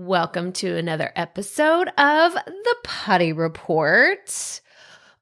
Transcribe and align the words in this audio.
Welcome 0.00 0.52
to 0.54 0.78
another 0.78 1.12
episode 1.14 1.88
of 1.98 2.32
the 2.32 2.76
Putty 2.84 3.34
Report. 3.34 4.62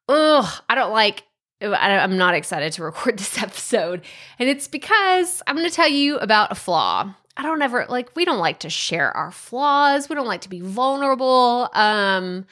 Ugh, 0.08 0.62
I 0.68 0.74
don't 0.76 0.92
like, 0.92 1.24
I'm 1.60 2.16
not 2.16 2.34
excited 2.34 2.74
to 2.74 2.84
record 2.84 3.18
this 3.18 3.42
episode. 3.42 4.02
And 4.38 4.48
it's 4.48 4.68
because 4.68 5.42
I'm 5.48 5.56
going 5.56 5.68
to 5.68 5.74
tell 5.74 5.88
you 5.88 6.18
about 6.18 6.52
a 6.52 6.54
flaw. 6.54 7.12
I 7.36 7.42
don't 7.42 7.60
ever, 7.60 7.86
like, 7.88 8.14
we 8.14 8.24
don't 8.24 8.38
like 8.38 8.60
to 8.60 8.70
share 8.70 9.10
our 9.16 9.32
flaws. 9.32 10.08
We 10.08 10.14
don't 10.14 10.28
like 10.28 10.42
to 10.42 10.48
be 10.48 10.60
vulnerable. 10.60 11.68
Um, 11.72 12.46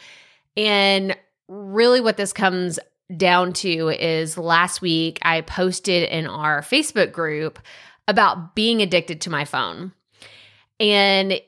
and 0.56 1.16
really, 1.46 2.00
what 2.00 2.16
this 2.16 2.32
comes 2.32 2.80
down 3.16 3.52
to 3.52 3.90
is 3.90 4.36
last 4.36 4.82
week 4.82 5.20
I 5.22 5.42
posted 5.42 6.08
in 6.08 6.26
our 6.26 6.62
Facebook 6.62 7.12
group 7.12 7.60
about 8.08 8.56
being 8.56 8.82
addicted 8.82 9.20
to 9.20 9.30
my 9.30 9.44
phone. 9.44 9.92
And 10.80 11.40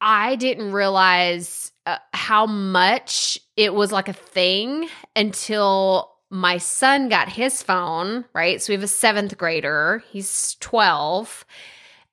I 0.00 0.36
didn't 0.36 0.72
realize 0.72 1.72
uh, 1.86 1.98
how 2.12 2.46
much 2.46 3.38
it 3.56 3.74
was 3.74 3.92
like 3.92 4.08
a 4.08 4.14
thing 4.14 4.88
until 5.14 6.12
my 6.30 6.58
son 6.58 7.08
got 7.08 7.28
his 7.28 7.62
phone, 7.62 8.24
right? 8.32 8.62
So 8.62 8.70
we 8.70 8.74
have 8.76 8.84
a 8.84 8.88
seventh 8.88 9.36
grader, 9.36 10.02
he's 10.10 10.56
12, 10.60 11.44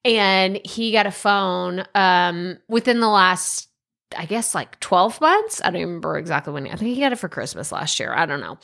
and 0.03 0.59
he 0.65 0.91
got 0.91 1.05
a 1.05 1.11
phone 1.11 1.85
um, 1.93 2.57
within 2.67 2.99
the 2.99 3.07
last, 3.07 3.69
I 4.17 4.25
guess, 4.25 4.55
like 4.55 4.79
12 4.79 5.21
months. 5.21 5.61
I 5.63 5.69
don't 5.69 5.81
remember 5.81 6.17
exactly 6.17 6.53
when. 6.53 6.67
I 6.67 6.75
think 6.75 6.95
he 6.95 7.01
got 7.01 7.11
it 7.11 7.19
for 7.19 7.29
Christmas 7.29 7.71
last 7.71 7.99
year. 7.99 8.13
I 8.13 8.25
don't 8.25 8.41
know. 8.41 8.57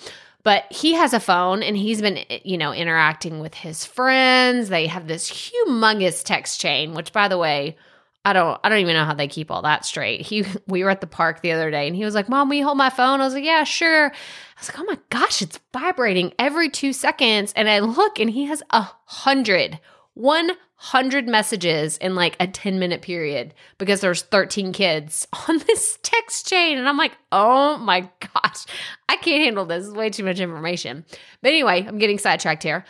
But 0.43 0.65
he 0.71 0.93
has 0.93 1.13
a 1.13 1.19
phone 1.21 1.63
and 1.63 1.77
he's 1.77 2.01
been, 2.01 2.19
you 2.43 2.57
know, 2.57 2.73
interacting 2.73 3.39
with 3.39 3.53
his 3.53 3.85
friends. 3.85 4.67
They 4.67 4.87
have 4.87 5.07
this 5.07 5.29
humongous 5.31 6.23
text 6.23 6.59
chain, 6.59 6.93
which, 6.93 7.13
by 7.13 7.29
the 7.29 7.37
way, 7.37 7.77
I 8.25 8.33
don't 8.33 8.59
I 8.63 8.69
don't 8.69 8.79
even 8.79 8.95
know 8.95 9.05
how 9.05 9.13
they 9.13 9.27
keep 9.27 9.51
all 9.51 9.61
that 9.63 9.85
straight. 9.85 10.21
He 10.21 10.45
we 10.67 10.83
were 10.83 10.89
at 10.89 11.01
the 11.01 11.07
park 11.07 11.41
the 11.41 11.51
other 11.51 11.71
day 11.71 11.87
and 11.87 11.95
he 11.95 12.05
was 12.05 12.15
like, 12.15 12.29
"Mom, 12.29 12.51
you 12.53 12.63
hold 12.63 12.77
my 12.77 12.89
phone?" 12.89 13.21
I 13.21 13.25
was 13.25 13.33
like, 13.33 13.43
"Yeah, 13.43 13.63
sure." 13.63 14.07
I 14.07 14.59
was 14.59 14.69
like, 14.69 14.79
"Oh 14.79 14.85
my 14.85 14.99
gosh, 15.09 15.41
it's 15.41 15.59
vibrating 15.73 16.33
every 16.39 16.69
2 16.69 16.93
seconds." 16.93 17.53
And 17.55 17.69
I 17.69 17.79
look 17.79 18.19
and 18.19 18.29
he 18.29 18.45
has 18.45 18.63
a 18.69 18.87
hundred, 19.05 19.79
one 20.13 20.51
hundred 20.75 21.27
messages 21.27 21.97
in 21.97 22.13
like 22.13 22.35
a 22.41 22.47
10 22.47 22.77
minute 22.77 23.01
period 23.01 23.53
because 23.77 24.01
there's 24.01 24.21
13 24.21 24.73
kids 24.73 25.27
on 25.47 25.59
this 25.59 25.97
text 26.03 26.47
chain 26.47 26.77
and 26.77 26.87
I'm 26.87 26.97
like, 26.97 27.17
"Oh 27.31 27.77
my 27.77 28.09
gosh. 28.19 28.65
I 29.09 29.17
can't 29.17 29.43
handle 29.43 29.65
this. 29.65 29.85
It's 29.85 29.93
way 29.95 30.09
too 30.09 30.23
much 30.23 30.39
information." 30.39 31.03
But 31.41 31.49
anyway, 31.49 31.85
I'm 31.85 31.97
getting 31.97 32.19
sidetracked 32.19 32.63
here. 32.63 32.85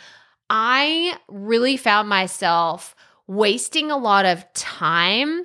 I 0.48 1.16
really 1.28 1.76
found 1.76 2.08
myself 2.08 2.94
wasting 3.26 3.90
a 3.90 3.96
lot 3.96 4.26
of 4.26 4.44
time 4.54 5.44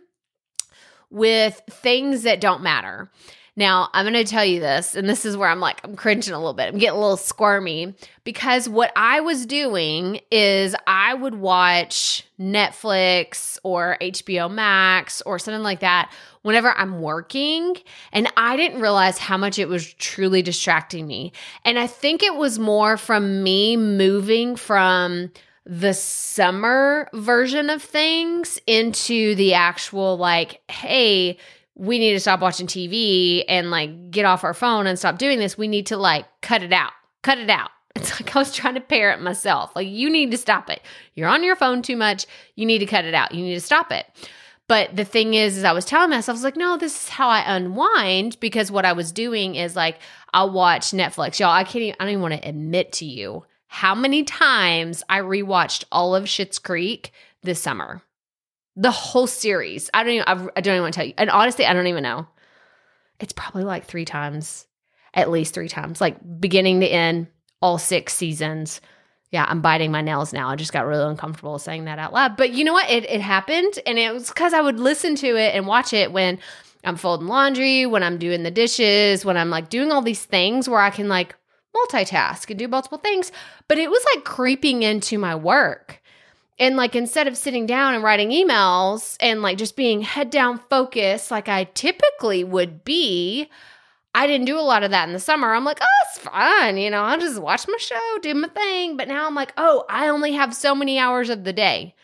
with 1.10 1.62
things 1.70 2.24
that 2.24 2.42
don't 2.42 2.62
matter. 2.62 3.10
Now, 3.60 3.90
I'm 3.92 4.06
going 4.06 4.14
to 4.14 4.24
tell 4.24 4.46
you 4.46 4.62
this, 4.62 4.96
and 4.96 5.10
this 5.10 5.26
is 5.26 5.36
where 5.36 5.50
I'm 5.50 5.60
like, 5.60 5.82
I'm 5.84 5.98
cringing 5.98 6.32
a 6.32 6.38
little 6.38 6.54
bit. 6.54 6.70
I'm 6.70 6.78
getting 6.78 6.98
a 6.98 7.02
little 7.02 7.18
squirmy 7.18 7.94
because 8.24 8.70
what 8.70 8.90
I 8.96 9.20
was 9.20 9.46
doing 9.46 10.22
is 10.32 10.78
I 10.88 11.14
would 11.14 11.36
watch 11.36 12.26
Netflix 12.40 13.58
or 13.64 13.98
HBO 14.00 14.50
Max 14.50 15.22
or 15.24 15.40
something 15.40 15.62
like 15.62 15.82
that 15.82 16.10
whenever 16.44 16.72
I'm 16.72 17.02
working. 17.02 17.76
And 18.14 18.32
I 18.38 18.56
didn't 18.56 18.80
realize 18.80 19.18
how 19.18 19.36
much 19.36 19.60
it 19.60 19.68
was 19.68 19.94
truly 19.96 20.42
distracting 20.42 21.06
me. 21.06 21.34
And 21.66 21.78
I 21.78 21.88
think 21.88 22.24
it 22.24 22.36
was 22.36 22.60
more 22.60 22.96
from 22.96 23.44
me 23.44 23.76
moving 23.76 24.56
from 24.56 25.32
the 25.72 25.94
summer 25.94 27.08
version 27.14 27.70
of 27.70 27.80
things 27.80 28.60
into 28.66 29.36
the 29.36 29.54
actual 29.54 30.18
like 30.18 30.62
hey 30.68 31.38
we 31.76 32.00
need 32.00 32.14
to 32.14 32.20
stop 32.20 32.40
watching 32.40 32.66
tv 32.66 33.44
and 33.48 33.70
like 33.70 34.10
get 34.10 34.26
off 34.26 34.44
our 34.44 34.56
phone 34.56 34.88
and 34.88 34.98
stop 34.98 35.20
doing 35.20 35.38
this. 35.38 35.58
We 35.58 35.68
need 35.68 35.86
to 35.88 35.98
like 35.98 36.26
cut 36.42 36.64
it 36.64 36.74
out 36.74 36.92
cut 37.22 37.38
it 37.38 37.50
out. 37.50 37.72
It's 37.96 38.20
like 38.20 38.34
i 38.34 38.40
was 38.40 38.54
trying 38.54 38.76
to 38.76 38.82
parent 38.82 39.22
myself. 39.22 39.76
Like 39.76 39.88
you 39.88 40.10
need 40.10 40.32
to 40.32 40.38
stop 40.38 40.70
it. 40.70 40.82
You're 41.16 41.28
on 41.28 41.44
your 41.44 41.56
phone 41.56 41.82
too 41.82 41.98
much. 41.98 42.26
You 42.56 42.66
need 42.66 42.80
to 42.80 42.86
cut 42.86 43.04
it 43.04 43.14
out. 43.14 43.34
You 43.34 43.44
need 43.44 43.56
to 43.56 43.62
stop 43.62 43.92
it. 43.92 44.06
But 44.68 44.96
the 44.96 45.04
thing 45.04 45.34
is, 45.34 45.58
is 45.58 45.64
I 45.64 45.74
was 45.74 45.84
telling 45.84 46.12
myself, 46.12 46.36
I 46.36 46.38
was 46.38 46.44
like, 46.44 46.56
no, 46.56 46.78
this 46.78 46.96
is 46.96 47.10
how 47.10 47.28
I 47.28 47.44
unwind 47.56 48.40
because 48.40 48.72
what 48.72 48.86
I 48.86 48.94
was 48.94 49.12
doing 49.12 49.56
is 49.56 49.76
like, 49.76 50.00
I'll 50.32 50.52
watch 50.52 50.92
Netflix. 50.92 51.40
Y'all, 51.40 51.50
I 51.50 51.64
can't 51.64 51.84
even, 51.84 51.96
I 52.00 52.04
don't 52.04 52.12
even 52.12 52.22
want 52.22 52.36
to 52.36 52.48
admit 52.48 52.94
to 52.94 53.06
you 53.06 53.44
how 53.72 53.94
many 53.94 54.24
times 54.24 55.04
I 55.10 55.20
rewatched 55.20 55.86
all 55.92 56.16
of 56.16 56.24
Schitt's 56.24 56.58
Creek 56.58 57.12
this 57.44 57.62
summer. 57.62 58.02
The 58.76 58.90
whole 58.90 59.28
series. 59.28 59.92
I 59.94 60.04
don't 60.04 60.14
even, 60.14 60.26
I 60.28 60.62
don't 60.62 60.74
even 60.74 60.82
want 60.82 60.94
to 60.96 61.00
tell 61.00 61.08
you. 61.08 61.14
And 61.20 61.30
honestly, 61.30 61.68
I 61.68 61.74
don't 61.74 61.86
even 61.86 62.02
know. 62.02 62.28
It's 63.20 63.32
probably 63.32 63.64
like 63.64 63.86
three 63.86 64.06
times, 64.06 64.66
at 65.14 65.30
least 65.30 65.54
three 65.54 65.70
times, 65.70 66.02
like 66.02 66.18
beginning 66.40 66.80
to 66.80 66.88
end, 66.88 67.28
all 67.62 67.78
six 67.78 68.16
seasons. 68.16 68.82
Yeah, 69.32 69.46
I'm 69.48 69.62
biting 69.62 69.92
my 69.92 70.02
nails 70.02 70.34
now. 70.34 70.50
I 70.50 70.56
just 70.56 70.74
got 70.74 70.88
really 70.88 71.06
uncomfortable 71.06 71.60
saying 71.60 71.86
that 71.86 72.00
out 72.00 72.12
loud. 72.12 72.38
But 72.38 72.52
you 72.54 72.64
know 72.64 72.74
what? 72.74 72.90
It, 72.90 73.08
it 73.08 73.22
happened. 73.22 73.78
And 73.86 74.00
it 74.00 74.12
was 74.12 74.30
because 74.30 74.54
I 74.54 74.62
would 74.62 74.80
listen 74.80 75.14
to 75.18 75.38
it 75.38 75.54
and 75.54 75.68
watch 75.68 75.94
it 75.94 76.12
when 76.12 76.40
I'm 76.84 76.96
folding 76.96 77.28
laundry, 77.28 77.86
when 77.86 78.02
I'm 78.02 78.18
doing 78.18 78.42
the 78.42 78.50
dishes, 78.50 79.24
when 79.24 79.38
I'm 79.38 79.52
like 79.52 79.70
doing 79.70 79.92
all 79.92 80.02
these 80.02 80.26
things 80.26 80.68
where 80.68 80.82
I 80.82 80.90
can 80.90 81.08
like 81.08 81.36
multitask 81.76 82.50
and 82.50 82.60
do 82.60 82.68
multiple 82.68 82.98
things. 82.98 83.32
But 83.68 83.78
it 83.78 83.90
was 83.90 84.04
like 84.14 84.24
creeping 84.24 84.84
into 84.84 85.18
my 85.18 85.36
work. 85.36 86.02
And 86.58 86.76
like 86.76 86.96
instead 86.96 87.28
of 87.28 87.38
sitting 87.38 87.66
down 87.66 87.94
and 87.94 88.04
writing 88.04 88.32
emails 88.32 89.16
and 89.22 89.42
like 89.42 89.58
just 89.58 89.78
being 89.78 90.02
head 90.02 90.30
down 90.30 90.60
focused 90.70 91.32
like 91.32 91.48
I 91.48 91.64
typically 91.64 92.44
would 92.44 92.84
be, 92.84 93.50
I 94.14 94.28
didn't 94.28 94.48
do 94.48 94.60
a 94.60 94.62
lot 94.62 94.84
of 94.84 94.92
that 94.92 95.08
in 95.08 95.14
the 95.14 95.20
summer. 95.20 95.54
I'm 95.54 95.64
like, 95.64 95.80
oh, 95.82 96.08
it's 96.08 96.20
fine. 96.20 96.78
You 96.78 96.90
know, 96.90 97.04
I'll 97.04 97.20
just 97.20 97.40
watch 97.40 97.66
my 97.68 97.78
show, 97.78 98.18
do 98.22 98.34
my 98.34 98.50
thing. 98.50 98.98
But 98.98 99.08
now 99.08 99.26
I'm 99.26 99.36
like, 99.36 99.54
oh, 99.56 99.86
I 99.90 100.10
only 100.10 100.34
have 100.34 100.54
so 100.54 100.76
many 100.76 101.00
hours 101.00 101.30
of 101.30 101.46
the 101.46 101.54
day, 101.54 101.96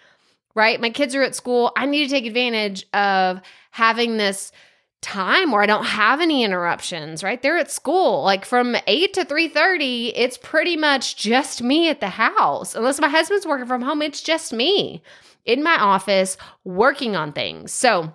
right? 0.53 0.79
My 0.79 0.89
kids 0.89 1.15
are 1.15 1.23
at 1.23 1.35
school. 1.35 1.73
I 1.75 1.85
need 1.85 2.05
to 2.05 2.09
take 2.09 2.25
advantage 2.25 2.85
of 2.93 3.41
having 3.71 4.15
this 4.15 4.53
time 5.05 5.51
where 5.51 5.61
I 5.61 5.65
don't 5.65 5.85
have 5.85 6.19
any 6.19 6.43
interruptions, 6.43 7.23
right? 7.23 7.41
They're 7.41 7.57
at 7.57 7.71
school. 7.71 8.23
Like 8.23 8.43
from 8.43 8.75
8 8.87 9.13
to 9.13 9.23
3:30, 9.23 10.11
it's 10.15 10.37
pretty 10.37 10.75
much 10.75 11.15
just 11.15 11.61
me 11.61 11.89
at 11.89 12.01
the 12.01 12.09
house. 12.09 12.75
Unless 12.75 12.99
my 12.99 13.07
husband's 13.07 13.45
working 13.45 13.67
from 13.67 13.81
home, 13.81 14.01
it's 14.01 14.21
just 14.21 14.51
me 14.51 15.01
in 15.45 15.63
my 15.63 15.79
office 15.79 16.37
working 16.63 17.15
on 17.15 17.31
things. 17.31 17.71
So, 17.71 18.11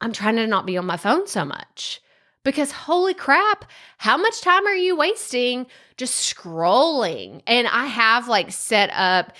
I'm 0.00 0.12
trying 0.12 0.36
to 0.36 0.46
not 0.46 0.66
be 0.66 0.78
on 0.78 0.86
my 0.86 0.96
phone 0.96 1.26
so 1.26 1.44
much. 1.44 2.00
Because 2.44 2.70
holy 2.70 3.14
crap, 3.14 3.64
how 3.98 4.16
much 4.16 4.40
time 4.40 4.66
are 4.66 4.74
you 4.74 4.96
wasting 4.96 5.66
just 5.96 6.32
scrolling? 6.32 7.42
And 7.46 7.66
I 7.66 7.86
have 7.86 8.28
like 8.28 8.52
set 8.52 8.90
up 8.92 9.32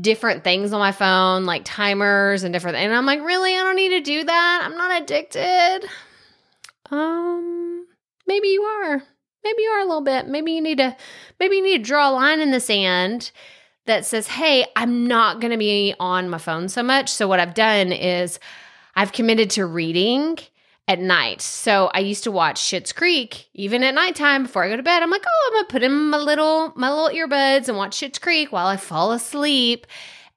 different 0.00 0.42
things 0.42 0.72
on 0.72 0.78
my 0.80 0.92
phone, 0.92 1.44
like 1.44 1.62
timers 1.64 2.44
and 2.44 2.52
different. 2.52 2.78
And 2.78 2.94
I'm 2.94 3.04
like, 3.04 3.20
really, 3.22 3.54
I 3.54 3.62
don't 3.62 3.76
need 3.76 3.90
to 3.90 4.00
do 4.00 4.24
that. 4.24 4.62
I'm 4.64 4.76
not 4.76 5.02
addicted. 5.02 5.88
Um, 6.90 7.86
maybe 8.26 8.48
you 8.48 8.62
are. 8.62 9.02
Maybe 9.44 9.62
you 9.62 9.70
are 9.70 9.80
a 9.80 9.84
little 9.84 10.02
bit. 10.02 10.26
Maybe 10.26 10.52
you 10.52 10.60
need 10.60 10.78
to 10.78 10.96
maybe 11.38 11.56
you 11.56 11.62
need 11.62 11.78
to 11.78 11.84
draw 11.84 12.10
a 12.10 12.12
line 12.12 12.40
in 12.40 12.50
the 12.50 12.60
sand 12.60 13.30
that 13.86 14.04
says, 14.04 14.26
"Hey, 14.26 14.66
I'm 14.74 15.06
not 15.06 15.40
going 15.40 15.52
to 15.52 15.56
be 15.58 15.94
on 16.00 16.28
my 16.28 16.38
phone 16.38 16.68
so 16.68 16.82
much." 16.82 17.10
So 17.10 17.28
what 17.28 17.40
I've 17.40 17.54
done 17.54 17.92
is 17.92 18.40
I've 18.96 19.12
committed 19.12 19.50
to 19.50 19.66
reading 19.66 20.38
at 20.88 20.98
night. 20.98 21.42
So 21.42 21.90
I 21.94 22.00
used 22.00 22.24
to 22.24 22.32
watch 22.32 22.60
Schitt's 22.60 22.92
Creek 22.92 23.48
even 23.54 23.82
at 23.82 23.94
nighttime 23.94 24.44
before 24.44 24.64
I 24.64 24.68
go 24.68 24.76
to 24.76 24.82
bed. 24.82 25.02
I'm 25.02 25.10
like, 25.10 25.24
"Oh, 25.26 25.52
I'm 25.54 25.64
to 25.64 25.72
put 25.72 25.82
in 25.82 26.10
my 26.10 26.18
little 26.18 26.72
my 26.76 26.90
little 26.90 27.16
earbuds 27.16 27.68
and 27.68 27.76
watch 27.76 27.96
Schitt's 27.96 28.18
Creek 28.18 28.52
while 28.52 28.66
I 28.66 28.76
fall 28.76 29.12
asleep." 29.12 29.86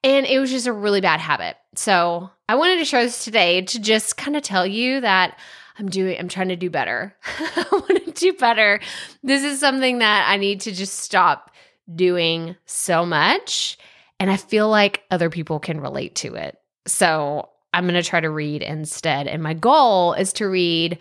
And 0.04 0.26
it 0.26 0.40
was 0.40 0.52
just 0.52 0.68
a 0.68 0.74
really 0.74 1.02
bad 1.02 1.20
habit. 1.20 1.58
So 1.76 2.30
I 2.48 2.56
wanted 2.56 2.78
to 2.78 2.86
show 2.86 3.04
this 3.04 3.24
today 3.24 3.62
to 3.64 3.80
just 3.80 4.18
kind 4.18 4.38
of 4.38 4.44
tell 4.44 4.66
you 4.66 5.02
that 5.02 5.38
I'm 5.80 5.90
doing, 5.90 6.20
I'm 6.20 6.28
trying 6.28 6.50
to 6.50 6.56
do 6.56 6.70
better. 6.70 7.16
I 7.40 7.66
want 7.72 8.06
to 8.06 8.12
do 8.12 8.34
better. 8.34 8.80
This 9.24 9.44
is 9.44 9.60
something 9.60 10.00
that 10.00 10.28
I 10.28 10.38
need 10.38 10.62
to 10.62 10.72
just 10.72 11.00
stop 11.00 11.52
doing 11.94 12.56
so 12.66 13.06
much. 13.06 13.78
And 14.20 14.30
I 14.30 14.36
feel 14.38 14.70
like 14.70 15.04
other 15.10 15.30
people 15.30 15.60
can 15.60 15.80
relate 15.80 16.16
to 16.16 16.36
it. 16.36 16.58
So 16.86 17.50
I'm 17.74 17.86
going 17.86 18.02
to 18.02 18.08
try 18.08 18.20
to 18.20 18.30
read 18.30 18.62
instead. 18.62 19.28
And 19.28 19.42
my 19.42 19.54
goal 19.54 20.14
is 20.14 20.34
to 20.34 20.48
read, 20.50 21.00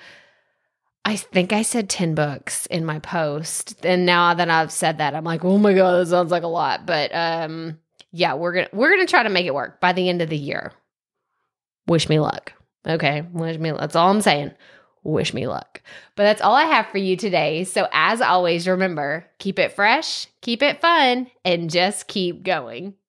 I 1.04 1.16
think 1.16 1.52
I 1.52 1.62
said 1.62 1.88
10 1.88 2.14
books 2.14 2.66
in 2.66 2.84
my 2.84 3.00
post. 3.00 3.84
And 3.84 4.06
now 4.06 4.34
that 4.34 4.48
I've 4.48 4.70
said 4.70 4.98
that, 4.98 5.14
I'm 5.14 5.24
like, 5.24 5.44
oh 5.44 5.58
my 5.58 5.72
God, 5.72 5.98
that 5.98 6.06
sounds 6.06 6.30
like 6.30 6.44
a 6.44 6.48
lot. 6.48 6.86
But 6.86 7.12
um, 7.12 7.78
yeah, 8.12 8.34
we're 8.34 8.52
gonna 8.52 8.68
we're 8.72 8.90
gonna 8.90 9.06
try 9.06 9.22
to 9.22 9.28
make 9.28 9.46
it 9.46 9.54
work 9.54 9.80
by 9.80 9.92
the 9.92 10.08
end 10.08 10.22
of 10.22 10.28
the 10.28 10.36
year. 10.36 10.72
Wish 11.86 12.08
me 12.08 12.20
luck. 12.20 12.52
Okay, 12.88 13.22
wish 13.32 13.58
me. 13.58 13.72
That's 13.72 13.96
all 13.96 14.10
I'm 14.10 14.20
saying. 14.20 14.52
Wish 15.02 15.32
me 15.32 15.46
luck. 15.46 15.82
But 16.16 16.24
that's 16.24 16.40
all 16.40 16.54
I 16.54 16.64
have 16.64 16.88
for 16.88 16.98
you 16.98 17.16
today. 17.16 17.64
So 17.64 17.86
as 17.92 18.20
always, 18.20 18.66
remember, 18.66 19.26
keep 19.38 19.58
it 19.58 19.72
fresh, 19.72 20.26
keep 20.40 20.62
it 20.62 20.80
fun, 20.80 21.30
and 21.44 21.70
just 21.70 22.08
keep 22.08 22.42
going. 22.42 22.94